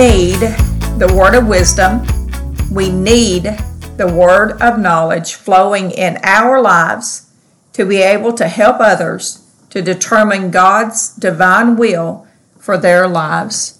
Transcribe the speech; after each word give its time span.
need 0.00 0.40
the 0.96 1.14
word 1.14 1.34
of 1.34 1.46
wisdom. 1.46 2.00
We 2.72 2.90
need 2.90 3.42
the 3.98 4.10
word 4.10 4.52
of 4.62 4.78
knowledge 4.78 5.34
flowing 5.34 5.90
in 5.90 6.16
our 6.22 6.62
lives 6.62 7.30
to 7.74 7.84
be 7.84 7.98
able 7.98 8.32
to 8.32 8.48
help 8.48 8.76
others 8.80 9.46
to 9.68 9.82
determine 9.82 10.50
God's 10.50 11.14
divine 11.14 11.76
will 11.76 12.26
for 12.58 12.78
their 12.78 13.06
lives. 13.06 13.78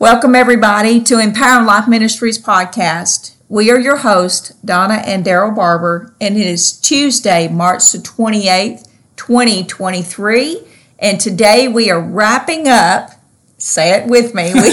Welcome, 0.00 0.34
everybody, 0.34 1.00
to 1.04 1.20
Empowering 1.20 1.66
Life 1.66 1.86
Ministries 1.86 2.42
podcast. 2.42 3.36
We 3.48 3.70
are 3.70 3.78
your 3.78 3.98
hosts, 3.98 4.54
Donna 4.64 5.04
and 5.06 5.24
Daryl 5.24 5.54
Barber, 5.54 6.16
and 6.20 6.36
it 6.36 6.48
is 6.48 6.72
Tuesday, 6.72 7.46
March 7.46 7.92
the 7.92 7.98
28th, 7.98 8.88
2023. 9.14 10.62
And 10.98 11.20
today 11.20 11.68
we 11.68 11.92
are 11.92 12.00
wrapping 12.00 12.66
up, 12.66 13.12
say 13.58 13.92
it 13.92 14.08
with 14.08 14.34
me, 14.34 14.54
we, 14.54 14.72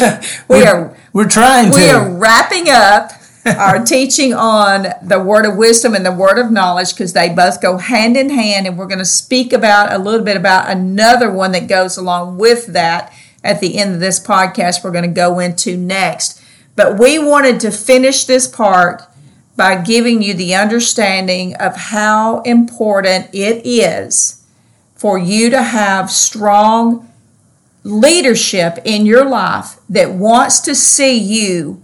we 0.60 0.66
are 0.66 0.96
We're 1.12 1.28
trying 1.28 1.72
to. 1.72 1.78
we 1.78 1.90
are 1.90 2.10
wrapping 2.10 2.70
up 2.70 3.12
our 3.46 3.84
teaching 3.86 4.34
on 4.34 4.88
the 5.04 5.20
word 5.20 5.46
of 5.46 5.56
wisdom 5.56 5.94
and 5.94 6.06
the 6.06 6.12
word 6.12 6.40
of 6.40 6.52
knowledge 6.52 6.94
because 6.94 7.14
they 7.14 7.30
both 7.30 7.62
go 7.62 7.78
hand 7.78 8.18
in 8.18 8.30
hand 8.30 8.66
and 8.66 8.78
we're 8.78 8.88
going 8.88 8.98
to 8.98 9.06
speak 9.06 9.54
about 9.54 9.94
a 9.94 9.98
little 10.00 10.24
bit 10.24 10.36
about 10.36 10.70
another 10.70 11.32
one 11.32 11.52
that 11.52 11.68
goes 11.68 11.96
along 11.96 12.38
with 12.40 12.68
that 12.68 13.14
at 13.44 13.60
the 13.60 13.78
end 13.78 13.94
of 13.94 14.00
this 14.00 14.20
podcast 14.20 14.84
we're 14.84 14.92
going 14.92 15.08
to 15.08 15.08
go 15.08 15.38
into 15.38 15.78
next 15.78 16.42
but 16.76 16.98
we 16.98 17.20
wanted 17.20 17.60
to 17.60 17.70
finish 17.70 18.26
this 18.26 18.48
part 18.48 19.04
by 19.56 19.80
giving 19.80 20.24
you 20.24 20.34
the 20.34 20.56
understanding 20.56 21.56
of 21.56 21.76
how 21.76 22.42
important 22.42 23.30
it 23.32 23.62
is 23.64 24.44
for 24.96 25.20
you 25.20 25.52
to 25.52 25.62
have 25.62 26.10
strong 26.10 27.12
leadership 27.86 28.80
in 28.84 29.06
your 29.06 29.24
life 29.24 29.78
that 29.88 30.12
wants 30.12 30.60
to 30.60 30.74
see 30.74 31.16
you 31.16 31.82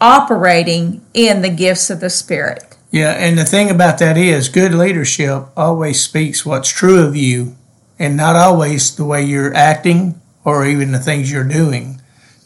operating 0.00 1.04
in 1.12 1.42
the 1.42 1.50
gifts 1.50 1.90
of 1.90 2.00
the 2.00 2.08
Spirit. 2.10 2.76
yeah, 2.90 3.10
and 3.12 3.38
the 3.38 3.44
thing 3.44 3.70
about 3.70 3.98
that 3.98 4.16
is, 4.16 4.48
good 4.48 4.74
leadership 4.74 5.44
always 5.56 6.02
speaks 6.02 6.46
what's 6.46 6.70
true 6.70 7.06
of 7.06 7.14
you, 7.14 7.56
and 7.98 8.16
not 8.16 8.36
always 8.36 8.96
the 8.96 9.04
way 9.04 9.22
you're 9.22 9.54
acting 9.54 10.20
or 10.44 10.66
even 10.66 10.92
the 10.92 10.98
things 10.98 11.30
you're 11.30 11.44
doing. 11.44 12.00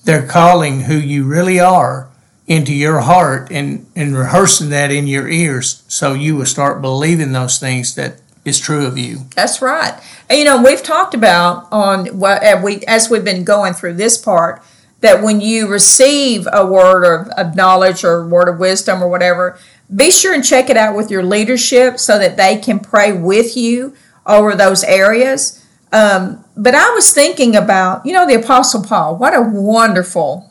They're 0.04 0.26
calling 0.26 0.82
who 0.82 0.94
you 0.96 1.24
really 1.24 1.60
are 1.60 2.10
into 2.48 2.74
your 2.74 3.00
heart 3.00 3.48
and, 3.52 3.86
and 3.94 4.16
rehearsing 4.16 4.70
that 4.70 4.90
in 4.90 5.06
your 5.06 5.28
ears 5.28 5.84
so 5.86 6.14
you 6.14 6.34
will 6.34 6.46
start 6.46 6.82
believing 6.82 7.32
those 7.32 7.58
things 7.58 7.94
that 7.94 8.20
is 8.48 8.58
true 8.58 8.86
of 8.86 8.98
you. 8.98 9.20
That's 9.34 9.62
right. 9.62 9.98
And 10.28 10.38
you 10.38 10.44
know, 10.44 10.62
we've 10.62 10.82
talked 10.82 11.14
about 11.14 11.68
on 11.70 12.06
what 12.18 12.42
uh, 12.42 12.60
we 12.62 12.80
as 12.86 13.08
we've 13.08 13.24
been 13.24 13.44
going 13.44 13.74
through 13.74 13.94
this 13.94 14.16
part 14.16 14.62
that 15.00 15.22
when 15.22 15.40
you 15.40 15.68
receive 15.68 16.48
a 16.52 16.66
word 16.66 17.04
of, 17.04 17.28
of 17.28 17.54
knowledge 17.54 18.02
or 18.04 18.26
word 18.26 18.48
of 18.48 18.58
wisdom 18.58 19.02
or 19.02 19.08
whatever, 19.08 19.58
be 19.94 20.10
sure 20.10 20.34
and 20.34 20.44
check 20.44 20.68
it 20.68 20.76
out 20.76 20.96
with 20.96 21.10
your 21.10 21.22
leadership 21.22 21.98
so 21.98 22.18
that 22.18 22.36
they 22.36 22.56
can 22.56 22.80
pray 22.80 23.12
with 23.12 23.56
you 23.56 23.94
over 24.26 24.54
those 24.54 24.82
areas. 24.84 25.64
Um, 25.92 26.44
but 26.56 26.74
I 26.74 26.90
was 26.90 27.12
thinking 27.12 27.56
about, 27.56 28.04
you 28.04 28.12
know, 28.12 28.26
the 28.26 28.34
Apostle 28.34 28.82
Paul. 28.82 29.16
What 29.16 29.34
a 29.34 29.40
wonderful 29.40 30.50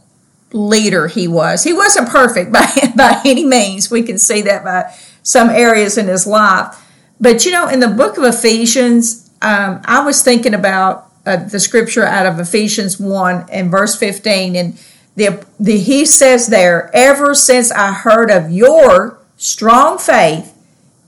leader 0.53 1.07
he 1.07 1.27
was. 1.27 1.63
He 1.63 1.73
wasn't 1.73 2.09
perfect 2.09 2.51
by 2.53 2.67
by 2.95 3.21
any 3.25 3.45
means. 3.45 3.91
We 3.91 4.01
can 4.01 4.17
see 4.17 4.41
that 4.43 4.63
by 4.63 4.93
some 5.21 5.49
areas 5.49 5.97
in 5.97 6.07
his 6.07 6.25
life. 6.25 6.83
But 7.19 7.45
you 7.45 7.51
know, 7.51 7.67
in 7.67 7.79
the 7.79 7.87
book 7.87 8.17
of 8.17 8.23
Ephesians, 8.23 9.29
um, 9.41 9.81
I 9.85 10.03
was 10.03 10.23
thinking 10.23 10.53
about 10.53 11.11
uh, 11.25 11.37
the 11.37 11.59
scripture 11.59 12.05
out 12.05 12.25
of 12.25 12.39
Ephesians 12.39 12.99
one 12.99 13.45
and 13.51 13.71
verse 13.71 13.95
fifteen, 13.95 14.55
and 14.55 14.79
the, 15.15 15.45
the 15.59 15.77
he 15.79 16.05
says 16.05 16.47
there, 16.47 16.91
"Ever 16.93 17.33
since 17.33 17.71
I 17.71 17.91
heard 17.91 18.29
of 18.29 18.51
your 18.51 19.19
strong 19.35 19.97
faith 19.97 20.53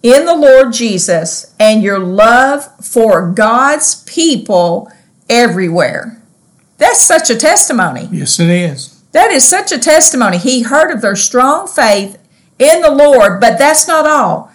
in 0.01 0.25
the 0.25 0.35
Lord 0.35 0.73
Jesus 0.73 1.53
and 1.59 1.83
your 1.83 1.99
love 1.99 2.65
for 2.83 3.31
God's 3.31 4.03
people 4.03 4.91
everywhere." 5.29 6.21
That's 6.77 7.03
such 7.03 7.29
a 7.29 7.35
testimony. 7.35 8.07
Yes, 8.11 8.39
it 8.39 8.49
is. 8.49 9.03
That 9.11 9.31
is 9.31 9.47
such 9.47 9.71
a 9.71 9.79
testimony. 9.79 10.37
He 10.37 10.63
heard 10.63 10.91
of 10.91 11.01
their 11.01 11.15
strong 11.15 11.67
faith 11.67 12.17
in 12.57 12.81
the 12.81 12.91
Lord, 12.91 13.41
but 13.41 13.57
that's 13.57 13.87
not 13.87 14.05
all. 14.05 14.48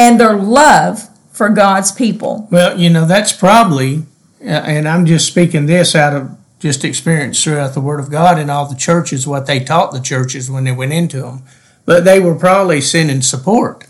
And 0.00 0.18
their 0.18 0.34
love 0.34 1.08
for 1.30 1.50
God's 1.50 1.92
people. 1.92 2.48
Well, 2.50 2.78
you 2.80 2.88
know, 2.88 3.04
that's 3.04 3.32
probably, 3.32 4.04
uh, 4.42 4.48
and 4.48 4.88
I'm 4.88 5.04
just 5.04 5.26
speaking 5.26 5.66
this 5.66 5.94
out 5.94 6.16
of 6.16 6.30
just 6.58 6.84
experience 6.84 7.42
throughout 7.44 7.74
the 7.74 7.80
Word 7.82 8.00
of 8.00 8.10
God 8.10 8.38
and 8.38 8.50
all 8.50 8.66
the 8.66 8.74
churches, 8.76 9.26
what 9.26 9.44
they 9.46 9.60
taught 9.60 9.92
the 9.92 10.00
churches 10.00 10.50
when 10.50 10.64
they 10.64 10.72
went 10.72 10.92
into 10.94 11.20
them. 11.20 11.42
But 11.84 12.04
they 12.04 12.18
were 12.18 12.34
probably 12.34 12.80
sending 12.80 13.20
support 13.20 13.86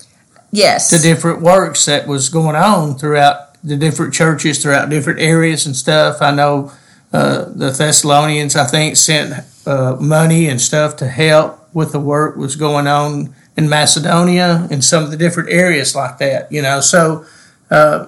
Yes. 0.50 0.91
to 0.91 0.99
different 0.99 1.43
works 1.43 1.84
that 1.87 2.09
was 2.09 2.28
going 2.28 2.56
on 2.56 2.97
throughout 2.99 3.62
the 3.62 3.76
different 3.76 4.12
churches, 4.12 4.60
throughout 4.60 4.91
different 4.91 5.20
areas 5.20 5.65
and 5.66 5.76
stuff. 5.76 6.20
I 6.22 6.32
know 6.32 6.72
uh, 7.12 7.44
the 7.54 7.70
Thessalonians, 7.70 8.56
I 8.56 8.65
think, 8.65 8.97
sent 8.97 9.44
uh, 9.66 9.97
money 10.00 10.49
and 10.49 10.60
stuff 10.60 10.97
to 10.97 11.09
help 11.09 11.69
with 11.72 11.93
the 11.93 12.00
work 12.00 12.37
was 12.37 12.56
going 12.56 12.87
on 12.88 13.34
in 13.60 13.69
Macedonia 13.69 14.66
and 14.71 14.82
some 14.82 15.04
of 15.04 15.10
the 15.10 15.16
different 15.16 15.50
areas 15.50 15.94
like 15.94 16.19
that. 16.19 16.50
You 16.50 16.62
know, 16.62 16.81
so 16.81 17.25
uh, 17.71 18.06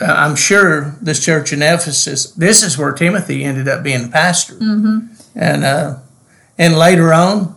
I'm 0.00 0.34
sure 0.34 0.96
this 1.00 1.24
church 1.24 1.52
in 1.52 1.62
Ephesus, 1.62 2.32
this 2.32 2.62
is 2.62 2.78
where 2.78 2.92
Timothy 2.92 3.44
ended 3.44 3.68
up 3.68 3.82
being 3.84 4.04
a 4.06 4.08
pastor, 4.08 4.54
mm-hmm. 4.54 5.06
and 5.34 5.64
uh, 5.64 5.98
and 6.58 6.76
later 6.76 7.12
on, 7.12 7.54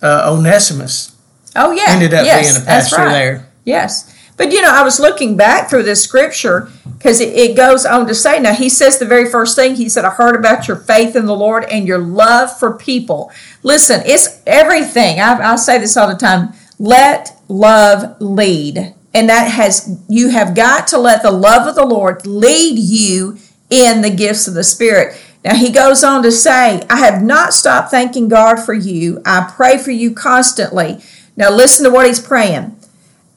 uh, 0.00 0.32
Onesimus 0.32 1.16
oh, 1.56 1.72
yeah. 1.72 1.86
ended 1.88 2.14
up 2.14 2.24
yes, 2.24 2.52
being 2.52 2.62
a 2.62 2.64
pastor 2.64 2.96
right. 2.96 3.12
there. 3.12 3.52
Yes. 3.64 4.14
But 4.36 4.52
you 4.52 4.62
know, 4.62 4.72
I 4.72 4.84
was 4.84 5.00
looking 5.00 5.36
back 5.36 5.68
through 5.68 5.82
this 5.82 6.02
scripture 6.04 6.70
because 6.96 7.20
it, 7.20 7.34
it 7.34 7.56
goes 7.56 7.84
on 7.84 8.06
to 8.06 8.14
say, 8.14 8.38
now 8.38 8.54
he 8.54 8.68
says 8.68 9.00
the 9.00 9.04
very 9.04 9.28
first 9.28 9.56
thing, 9.56 9.74
he 9.74 9.88
said, 9.88 10.04
I 10.04 10.10
heard 10.10 10.36
about 10.36 10.68
your 10.68 10.76
faith 10.76 11.16
in 11.16 11.26
the 11.26 11.34
Lord 11.34 11.64
and 11.64 11.88
your 11.88 11.98
love 11.98 12.56
for 12.56 12.78
people. 12.78 13.32
Listen, 13.64 14.00
it's 14.06 14.40
everything. 14.46 15.18
I, 15.18 15.52
I 15.52 15.56
say 15.56 15.78
this 15.78 15.96
all 15.96 16.06
the 16.06 16.14
time 16.14 16.52
let 16.78 17.40
love 17.48 18.20
lead. 18.20 18.94
And 19.14 19.28
that 19.28 19.50
has, 19.50 19.98
you 20.08 20.30
have 20.30 20.54
got 20.54 20.86
to 20.88 20.98
let 20.98 21.22
the 21.22 21.30
love 21.30 21.66
of 21.66 21.74
the 21.74 21.86
Lord 21.86 22.26
lead 22.26 22.78
you 22.78 23.38
in 23.70 24.02
the 24.02 24.10
gifts 24.10 24.46
of 24.46 24.54
the 24.54 24.64
Spirit. 24.64 25.20
Now 25.44 25.54
he 25.54 25.70
goes 25.70 26.04
on 26.04 26.22
to 26.22 26.32
say, 26.32 26.82
I 26.90 26.98
have 26.98 27.22
not 27.22 27.54
stopped 27.54 27.90
thanking 27.90 28.28
God 28.28 28.56
for 28.56 28.74
you. 28.74 29.22
I 29.24 29.50
pray 29.54 29.78
for 29.78 29.90
you 29.90 30.12
constantly. 30.12 30.98
Now 31.36 31.50
listen 31.50 31.84
to 31.84 31.90
what 31.90 32.06
he's 32.06 32.20
praying 32.20 32.74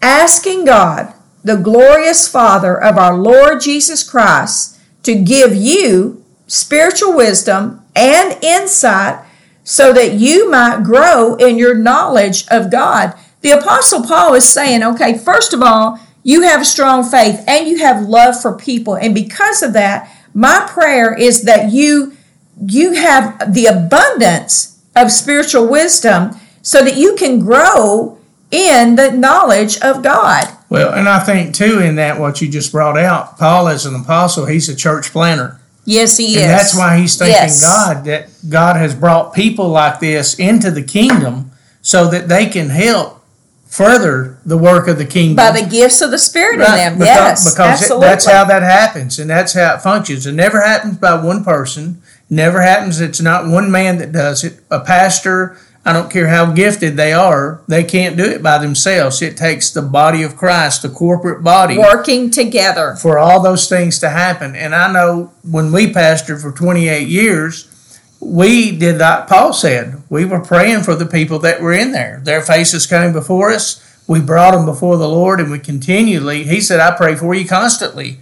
asking 0.02 0.66
God, 0.66 1.14
the 1.44 1.58
glorious 1.58 2.28
Father 2.28 2.76
of 2.76 2.98
our 2.98 3.16
Lord 3.16 3.62
Jesus 3.62 4.08
Christ, 4.08 4.80
to 5.04 5.16
give 5.16 5.56
you 5.56 6.24
spiritual 6.48 7.16
wisdom 7.16 7.82
and 7.96 8.44
insight 8.44 9.26
so 9.64 9.94
that 9.94 10.14
you 10.14 10.50
might 10.50 10.84
grow 10.84 11.36
in 11.36 11.58
your 11.58 11.76
knowledge 11.76 12.48
of 12.48 12.72
God. 12.72 13.14
The 13.42 13.52
Apostle 13.52 14.04
Paul 14.04 14.34
is 14.36 14.48
saying, 14.48 14.84
okay, 14.84 15.18
first 15.18 15.54
of 15.54 15.62
all, 15.62 16.00
you 16.24 16.44
have 16.44 16.66
strong 16.66 17.04
faith 17.04 17.44
and 17.48 17.68
you 17.68 17.80
have 17.80 18.08
love 18.08 18.40
for 18.40 18.56
people. 18.56 18.96
And 18.96 19.16
because 19.16 19.64
of 19.64 19.74
that, 19.74 20.16
my 20.34 20.68
prayer 20.70 21.14
is 21.14 21.44
that 21.44 21.72
you 21.72 22.16
you 22.64 22.94
have 22.94 23.54
the 23.54 23.66
abundance 23.66 24.80
of 24.96 25.12
spiritual 25.12 25.68
wisdom 25.68 26.36
so 26.62 26.84
that 26.84 26.96
you 26.96 27.16
can 27.16 27.40
grow 27.40 28.20
in 28.52 28.96
the 28.96 29.12
knowledge 29.12 29.80
of 29.80 30.04
God. 30.04 30.46
Well, 30.70 30.94
and 30.94 31.10
I 31.10 31.20
think 31.20 31.56
too 31.56 31.80
in 31.80 31.96
that 31.96 32.20
what 32.20 32.42
you 32.42 32.50
just 32.50 32.72
brought 32.72 32.98
out, 32.98 33.38
Paul 33.40 33.68
is 33.70 33.86
an 33.86 33.96
apostle, 33.96 34.46
he's 34.46 34.70
a 34.70 34.76
church 34.76 35.12
planner. 35.12 35.60
Yes, 35.86 36.18
he 36.18 36.36
is. 36.36 36.38
And 36.38 36.50
that's 36.52 36.78
why 36.78 36.98
he's 36.98 37.18
thanking 37.18 37.34
Yes. 37.34 37.62
God 37.62 38.06
that 38.06 38.30
God 38.48 38.76
has 38.76 38.94
brought 38.94 39.34
people 39.34 39.70
like 39.70 40.00
this 40.00 40.36
into 40.36 40.70
the 40.70 40.84
kingdom 40.84 41.52
so 41.82 42.08
that 42.10 42.30
they 42.30 42.46
can 42.46 42.70
help 42.70 43.21
further 43.72 44.38
the 44.46 44.58
work 44.58 44.90
of 44.90 44.98
the 44.98 45.06
kingdom. 45.06 45.38
by 45.38 45.50
the 45.50 45.66
gifts 45.66 46.02
of 46.02 46.12
the 46.12 46.20
Spirit 46.20 46.56
in 46.56 46.60
them. 46.60 46.94
because, 46.96 47.08
yes, 47.08 47.54
because 47.54 47.82
absolutely. 47.82 48.08
that's 48.08 48.26
how 48.26 48.44
that 48.44 48.62
happens 48.62 49.18
and 49.18 49.30
that's 49.30 49.54
how 49.54 49.76
it 49.76 49.82
functions. 49.82 50.28
It 50.28 50.34
never 50.34 50.60
happens 50.60 50.98
by 50.98 51.16
one 51.16 51.44
person. 51.44 52.02
Never 52.30 52.62
happens. 52.62 53.00
It's 53.00 53.22
not 53.22 53.48
one 53.48 53.72
man 53.72 53.98
that 54.00 54.12
does 54.12 54.44
it. 54.44 54.60
A 54.70 54.82
pastor, 54.82 55.58
I 55.86 55.94
don't 55.94 56.12
care 56.12 56.28
how 56.28 56.52
gifted 56.52 56.98
they 56.98 57.14
are, 57.14 57.62
they 57.68 57.86
can't 57.86 58.18
do 58.18 58.26
it 58.26 58.44
by 58.44 58.58
themselves. 58.58 59.22
It 59.22 59.38
takes 59.38 59.72
the 59.72 59.82
body 59.82 60.22
of 60.22 60.36
Christ, 60.36 60.82
the 60.82 60.90
corporate 60.90 61.42
body, 61.42 61.78
working 61.78 62.30
together. 62.30 62.96
for 62.96 63.18
all 63.18 63.42
those 63.42 63.70
things 63.70 64.00
to 64.00 64.10
happen. 64.10 64.54
And 64.54 64.76
I 64.76 64.92
know 64.92 65.32
when 65.50 65.72
we 65.72 65.94
pastored 65.94 66.42
for 66.42 66.52
28 66.52 67.08
years, 67.08 67.70
we 68.20 68.78
did 68.78 68.98
like 68.98 69.28
Paul 69.28 69.54
said. 69.54 70.01
We 70.12 70.26
were 70.26 70.42
praying 70.42 70.84
for 70.84 70.94
the 70.94 71.06
people 71.06 71.40
that 71.40 71.62
were 71.62 71.72
in 71.72 71.94
there. 71.94 72.20
Their 72.24 72.42
faces 72.42 72.86
came 72.86 73.14
before 73.14 73.50
us. 73.52 73.82
We 74.08 74.20
brought 74.20 74.52
them 74.52 74.66
before 74.66 74.98
the 74.98 75.08
Lord, 75.08 75.40
and 75.40 75.50
we 75.50 75.58
continually. 75.58 76.44
He 76.44 76.60
said, 76.60 76.82
"I 76.82 76.92
pray 76.92 77.16
for 77.16 77.34
you 77.34 77.48
constantly." 77.48 78.20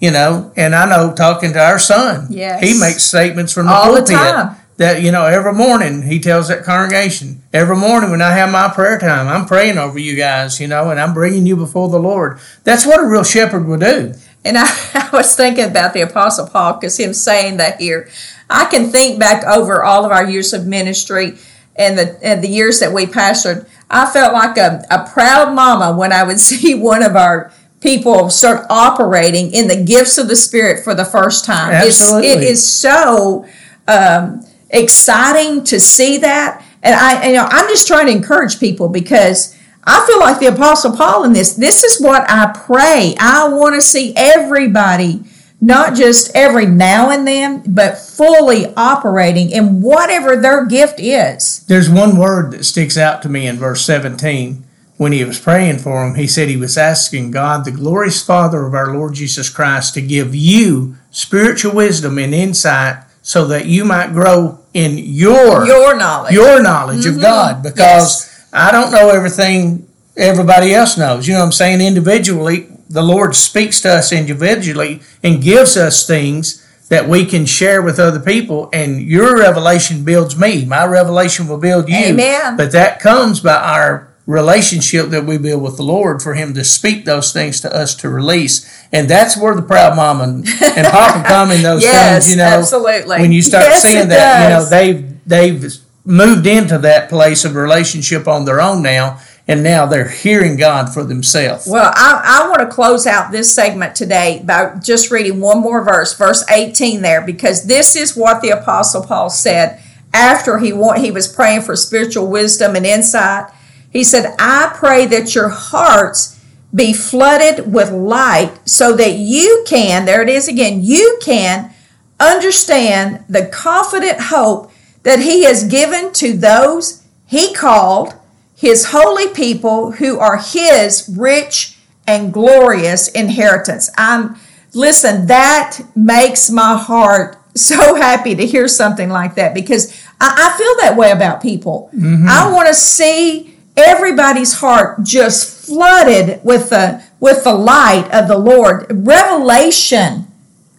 You 0.00 0.10
know, 0.10 0.50
and 0.56 0.74
I 0.74 0.84
know 0.88 1.12
talking 1.14 1.52
to 1.52 1.60
our 1.60 1.78
son, 1.78 2.26
Yes. 2.30 2.60
he 2.60 2.78
makes 2.78 3.04
statements 3.04 3.52
from 3.52 3.66
the 3.66 3.72
All 3.72 3.92
the 3.94 4.00
pulpit 4.00 4.16
time. 4.16 4.56
that 4.78 5.00
you 5.02 5.12
know 5.12 5.26
every 5.26 5.52
morning 5.52 6.02
he 6.02 6.18
tells 6.20 6.46
that 6.48 6.62
congregation 6.64 7.42
every 7.52 7.74
morning 7.76 8.12
when 8.12 8.22
i 8.22 8.30
have 8.30 8.48
my 8.52 8.68
prayer 8.68 8.96
time 8.96 9.26
i'm 9.26 9.44
praying 9.44 9.76
over 9.76 9.98
you 9.98 10.14
guys 10.14 10.60
you 10.60 10.68
know 10.68 10.90
and 10.90 11.00
i'm 11.00 11.12
bringing 11.12 11.44
you 11.46 11.56
before 11.56 11.88
the 11.88 11.98
lord 11.98 12.38
that's 12.62 12.86
what 12.86 13.00
a 13.00 13.04
real 13.04 13.24
shepherd 13.24 13.66
would 13.66 13.80
do 13.80 14.14
and 14.44 14.56
I, 14.58 14.66
I 14.94 15.10
was 15.12 15.36
thinking 15.36 15.64
about 15.64 15.94
the 15.94 16.02
apostle 16.02 16.46
paul 16.46 16.74
because 16.74 16.98
him 16.98 17.12
saying 17.12 17.56
that 17.58 17.80
here 17.80 18.08
i 18.48 18.64
can 18.66 18.90
think 18.90 19.18
back 19.18 19.44
over 19.44 19.84
all 19.84 20.04
of 20.04 20.12
our 20.12 20.28
years 20.28 20.52
of 20.52 20.66
ministry 20.66 21.38
and 21.76 21.98
the 21.98 22.18
and 22.22 22.42
the 22.42 22.48
years 22.48 22.80
that 22.80 22.92
we 22.92 23.06
pastored 23.06 23.68
i 23.90 24.06
felt 24.06 24.32
like 24.32 24.56
a, 24.56 24.84
a 24.90 25.08
proud 25.10 25.54
mama 25.54 25.96
when 25.96 26.12
i 26.12 26.22
would 26.22 26.40
see 26.50 26.74
one 26.74 27.02
of 27.02 27.16
our 27.16 27.52
people 27.80 28.28
start 28.28 28.66
operating 28.70 29.52
in 29.52 29.68
the 29.68 29.84
gifts 29.84 30.18
of 30.18 30.28
the 30.28 30.36
spirit 30.36 30.82
for 30.82 30.94
the 30.94 31.04
first 31.04 31.44
time 31.44 31.72
Absolutely. 31.72 32.28
It's, 32.28 32.36
it 32.36 32.42
is 32.42 32.68
so 32.72 33.46
um, 33.86 34.44
exciting 34.70 35.64
to 35.64 35.80
see 35.80 36.18
that. 36.18 36.64
And 36.82 36.94
I, 36.94 37.28
you 37.28 37.34
know, 37.34 37.46
I'm 37.48 37.68
just 37.68 37.86
trying 37.86 38.06
to 38.06 38.12
encourage 38.12 38.60
people 38.60 38.88
because 38.88 39.57
I 39.90 40.06
feel 40.06 40.20
like 40.20 40.38
the 40.38 40.54
Apostle 40.54 40.94
Paul 40.94 41.24
in 41.24 41.32
this. 41.32 41.54
This 41.54 41.82
is 41.82 41.98
what 41.98 42.28
I 42.28 42.52
pray. 42.52 43.14
I 43.18 43.48
want 43.48 43.74
to 43.74 43.80
see 43.80 44.12
everybody, 44.14 45.22
not 45.62 45.96
just 45.96 46.30
every 46.34 46.66
now 46.66 47.10
and 47.10 47.26
then, 47.26 47.62
but 47.66 47.96
fully 47.96 48.66
operating 48.76 49.50
in 49.50 49.80
whatever 49.80 50.36
their 50.36 50.66
gift 50.66 51.00
is. 51.00 51.64
There's 51.68 51.88
one 51.88 52.18
word 52.18 52.50
that 52.52 52.64
sticks 52.64 52.98
out 52.98 53.22
to 53.22 53.30
me 53.30 53.46
in 53.46 53.56
verse 53.56 53.82
17. 53.86 54.62
When 54.98 55.12
he 55.12 55.24
was 55.24 55.38
praying 55.40 55.78
for 55.78 56.04
him, 56.04 56.16
he 56.16 56.26
said 56.26 56.48
he 56.48 56.56
was 56.56 56.76
asking 56.76 57.30
God, 57.30 57.64
the 57.64 57.70
glorious 57.70 58.22
Father 58.22 58.66
of 58.66 58.74
our 58.74 58.92
Lord 58.92 59.14
Jesus 59.14 59.48
Christ, 59.48 59.94
to 59.94 60.02
give 60.02 60.34
you 60.34 60.96
spiritual 61.10 61.74
wisdom 61.74 62.18
and 62.18 62.34
insight 62.34 63.04
so 63.22 63.46
that 63.46 63.66
you 63.66 63.84
might 63.84 64.12
grow 64.12 64.58
in 64.74 64.98
your 64.98 65.64
Your 65.64 65.96
knowledge. 65.96 66.34
your 66.34 66.62
knowledge 66.62 67.06
of 67.06 67.14
mm-hmm. 67.14 67.22
God 67.22 67.62
because 67.62 68.27
I 68.52 68.72
don't 68.72 68.90
know 68.90 69.10
everything 69.10 69.88
everybody 70.16 70.74
else 70.74 70.96
knows. 70.98 71.26
You 71.26 71.34
know 71.34 71.40
what 71.40 71.46
I'm 71.46 71.52
saying? 71.52 71.80
Individually, 71.80 72.68
the 72.88 73.02
Lord 73.02 73.34
speaks 73.36 73.80
to 73.82 73.90
us 73.90 74.12
individually 74.12 75.00
and 75.22 75.42
gives 75.42 75.76
us 75.76 76.06
things 76.06 76.64
that 76.88 77.06
we 77.08 77.26
can 77.26 77.44
share 77.44 77.82
with 77.82 77.98
other 77.98 78.18
people 78.20 78.70
and 78.72 79.02
your 79.02 79.38
revelation 79.38 80.04
builds 80.04 80.38
me. 80.38 80.64
My 80.64 80.86
revelation 80.86 81.46
will 81.46 81.58
build 81.58 81.88
you. 81.88 81.96
Amen. 81.96 82.56
But 82.56 82.72
that 82.72 82.98
comes 82.98 83.40
by 83.40 83.56
our 83.56 84.08
relationship 84.24 85.08
that 85.10 85.24
we 85.24 85.36
build 85.38 85.62
with 85.62 85.76
the 85.76 85.82
Lord 85.82 86.22
for 86.22 86.34
him 86.34 86.54
to 86.54 86.64
speak 86.64 87.04
those 87.04 87.32
things 87.32 87.60
to 87.62 87.74
us 87.74 87.94
to 87.96 88.08
release. 88.08 88.66
And 88.92 89.08
that's 89.08 89.36
where 89.36 89.54
the 89.54 89.62
proud 89.62 89.96
mom 89.96 90.20
and, 90.22 90.46
and 90.62 90.86
papa 90.86 91.24
come 91.26 91.50
in 91.50 91.62
those 91.62 91.82
Yes, 91.84 92.24
things, 92.24 92.36
you 92.36 92.42
know. 92.42 92.48
absolutely. 92.58 93.18
When 93.20 93.32
you 93.32 93.42
start 93.42 93.64
Yes, 93.66 93.82
seeing 93.82 94.08
that, 94.08 94.42
you 94.44 94.48
know, 94.50 94.64
they've 94.64 95.26
they've 95.26 95.74
moved 96.08 96.46
into 96.46 96.78
that 96.78 97.10
place 97.10 97.44
of 97.44 97.54
relationship 97.54 98.26
on 98.26 98.46
their 98.46 98.62
own 98.62 98.82
now, 98.82 99.20
and 99.46 99.62
now 99.62 99.84
they're 99.84 100.08
hearing 100.08 100.56
God 100.56 100.92
for 100.92 101.04
themselves. 101.04 101.66
Well, 101.68 101.92
I, 101.94 102.22
I 102.24 102.48
want 102.48 102.60
to 102.60 102.74
close 102.74 103.06
out 103.06 103.30
this 103.30 103.54
segment 103.54 103.94
today 103.94 104.42
by 104.44 104.76
just 104.82 105.10
reading 105.10 105.38
one 105.38 105.60
more 105.60 105.84
verse, 105.84 106.16
verse 106.16 106.42
18 106.50 107.02
there, 107.02 107.20
because 107.20 107.66
this 107.66 107.94
is 107.94 108.16
what 108.16 108.40
the 108.40 108.48
Apostle 108.48 109.04
Paul 109.04 109.28
said 109.28 109.82
after 110.14 110.58
he, 110.58 110.72
wa- 110.72 110.98
he 110.98 111.10
was 111.10 111.28
praying 111.28 111.60
for 111.62 111.76
spiritual 111.76 112.26
wisdom 112.26 112.74
and 112.74 112.86
insight. 112.86 113.52
He 113.92 114.02
said, 114.02 114.34
I 114.38 114.72
pray 114.74 115.04
that 115.06 115.34
your 115.34 115.50
hearts 115.50 116.42
be 116.74 116.94
flooded 116.94 117.70
with 117.70 117.90
light 117.90 118.66
so 118.66 118.96
that 118.96 119.14
you 119.14 119.62
can, 119.66 120.06
there 120.06 120.22
it 120.22 120.30
is 120.30 120.48
again, 120.48 120.82
you 120.82 121.18
can 121.22 121.74
understand 122.18 123.24
the 123.28 123.46
confident 123.46 124.20
hope 124.20 124.72
that 125.08 125.20
he 125.20 125.44
has 125.44 125.64
given 125.64 126.12
to 126.12 126.36
those 126.36 127.02
he 127.24 127.54
called, 127.54 128.12
his 128.54 128.88
holy 128.90 129.28
people 129.28 129.92
who 129.92 130.18
are 130.18 130.36
his 130.36 131.14
rich 131.16 131.78
and 132.06 132.30
glorious 132.30 133.08
inheritance. 133.08 133.90
I'm 133.96 134.36
listen, 134.74 135.26
that 135.26 135.80
makes 135.96 136.50
my 136.50 136.76
heart 136.76 137.38
so 137.54 137.94
happy 137.94 138.34
to 138.34 138.44
hear 138.44 138.68
something 138.68 139.08
like 139.08 139.34
that 139.36 139.54
because 139.54 139.98
I, 140.20 140.52
I 140.52 140.58
feel 140.58 140.74
that 140.82 140.96
way 140.98 141.10
about 141.10 141.40
people. 141.40 141.88
Mm-hmm. 141.94 142.26
I 142.28 142.52
want 142.52 142.68
to 142.68 142.74
see 142.74 143.56
everybody's 143.78 144.60
heart 144.60 145.04
just 145.04 145.66
flooded 145.66 146.44
with 146.44 146.68
the 146.68 147.02
with 147.18 147.44
the 147.44 147.54
light 147.54 148.10
of 148.12 148.28
the 148.28 148.36
Lord. 148.36 148.86
Revelation 148.90 150.26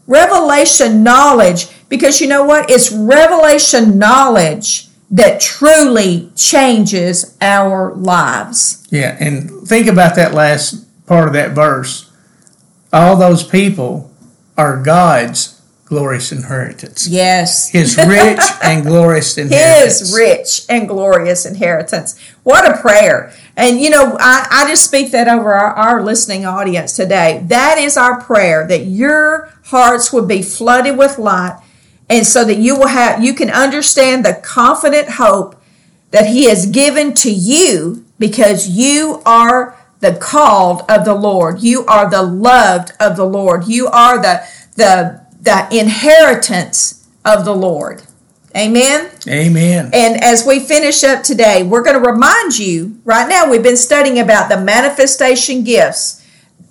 revelation 0.05 1.03
knowledge 1.03 1.67
because 1.89 2.21
you 2.21 2.27
know 2.27 2.43
what 2.43 2.69
it's 2.69 2.91
revelation 2.91 3.97
knowledge 3.97 4.87
that 5.11 5.41
truly 5.41 6.31
changes 6.35 7.35
our 7.41 7.93
lives 7.95 8.87
Yeah, 8.91 9.17
and 9.19 9.67
think 9.67 9.87
about 9.87 10.15
that 10.15 10.33
last 10.33 10.85
part 11.07 11.27
of 11.27 11.33
that 11.33 11.51
verse. 11.51 12.11
All 12.93 13.15
those 13.17 13.43
people 13.43 14.11
are 14.57 14.81
God's 14.81 15.59
glorious 15.85 16.31
inheritance. 16.31 17.07
yes 17.07 17.69
His 17.69 17.97
rich 17.97 18.39
and 18.63 18.85
glorious 18.85 19.35
inheritance. 19.43 19.99
his 20.01 20.15
rich 20.15 20.61
and 20.69 20.87
glorious 20.87 21.47
inheritance 21.47 22.15
what 22.43 22.63
a 22.69 22.79
prayer 22.79 23.33
and 23.57 23.79
you 23.81 23.89
know 23.89 24.15
i, 24.19 24.45
I 24.51 24.67
just 24.69 24.85
speak 24.85 25.09
that 25.13 25.27
over 25.27 25.51
our, 25.51 25.73
our 25.73 26.03
listening 26.03 26.45
audience 26.45 26.95
today 26.95 27.43
that 27.47 27.79
is 27.79 27.97
our 27.97 28.21
prayer 28.21 28.67
that 28.67 28.85
your 28.85 29.51
hearts 29.65 30.13
would 30.13 30.27
be 30.27 30.43
flooded 30.43 30.95
with 30.95 31.17
light 31.17 31.57
and 32.09 32.25
so 32.25 32.43
that 32.43 32.57
you 32.57 32.75
will 32.75 32.87
have 32.87 33.23
you 33.23 33.33
can 33.33 33.49
understand 33.49 34.25
the 34.25 34.39
confident 34.43 35.11
hope 35.11 35.61
that 36.11 36.27
he 36.27 36.45
has 36.45 36.65
given 36.65 37.13
to 37.13 37.31
you 37.31 38.05
because 38.17 38.69
you 38.69 39.21
are 39.25 39.77
the 39.99 40.13
called 40.15 40.81
of 40.89 41.05
the 41.05 41.15
lord 41.15 41.61
you 41.61 41.85
are 41.85 42.09
the 42.09 42.21
loved 42.21 42.91
of 42.99 43.15
the 43.15 43.25
lord 43.25 43.67
you 43.67 43.87
are 43.87 44.21
the 44.21 44.41
the 44.75 45.21
the 45.41 45.67
inheritance 45.71 47.07
of 47.23 47.45
the 47.45 47.55
lord 47.55 48.03
amen 48.55 49.09
Amen. 49.27 49.91
and 49.93 50.23
as 50.23 50.45
we 50.45 50.59
finish 50.59 51.03
up 51.03 51.23
today, 51.23 51.61
we're 51.61 51.83
going 51.83 52.01
to 52.01 52.09
remind 52.09 52.57
you 52.57 52.99
right 53.05 53.27
now, 53.27 53.49
we've 53.49 53.63
been 53.63 53.77
studying 53.77 54.17
about 54.17 54.49
the 54.49 54.59
manifestation 54.59 55.63
gifts. 55.63 56.25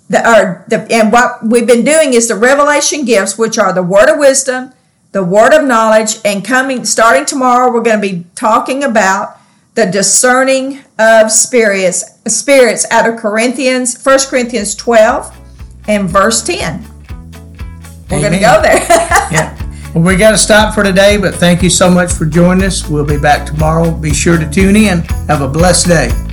The, 0.09 0.27
or 0.27 0.65
the, 0.67 0.87
and 0.91 1.11
what 1.11 1.45
we've 1.45 1.67
been 1.67 1.85
doing 1.85 2.13
is 2.13 2.27
the 2.27 2.35
revelation 2.35 3.05
gifts, 3.05 3.37
which 3.37 3.57
are 3.57 3.71
the 3.71 3.83
word 3.83 4.09
of 4.09 4.17
wisdom, 4.17 4.73
the 5.11 5.23
word 5.23 5.53
of 5.53 5.65
knowledge, 5.65 6.17
and 6.23 6.45
coming 6.45 6.85
starting 6.85 7.25
tomorrow, 7.25 7.71
we're 7.71 7.81
going 7.81 8.01
to 8.01 8.07
be 8.07 8.25
talking 8.35 8.83
about 8.83 9.37
the 9.75 9.85
discerning 9.85 10.81
of 10.99 11.31
spirits, 11.31 12.03
spirits 12.27 12.85
out 12.91 13.09
of 13.09 13.17
Corinthians, 13.17 14.03
1 14.03 14.19
Corinthians 14.29 14.75
12 14.75 15.35
and 15.87 16.09
verse 16.09 16.43
10. 16.43 16.85
We're 18.11 18.19
going 18.19 18.33
to 18.33 18.39
go 18.39 18.61
there. 18.61 18.85
Yeah. 19.31 19.55
Well, 19.93 20.03
we 20.03 20.15
got 20.15 20.31
to 20.31 20.37
stop 20.39 20.73
for 20.73 20.83
today, 20.83 21.17
but 21.17 21.35
thank 21.35 21.61
you 21.61 21.69
so 21.69 21.89
much 21.89 22.11
for 22.11 22.25
joining 22.25 22.63
us. 22.63 22.89
We'll 22.89 23.05
be 23.05 23.19
back 23.19 23.45
tomorrow. 23.45 23.91
Be 23.91 24.11
sure 24.11 24.39
to 24.39 24.49
tune 24.49 24.75
in. 24.75 25.01
Have 25.27 25.41
a 25.41 25.47
blessed 25.47 25.87
day. 25.87 26.28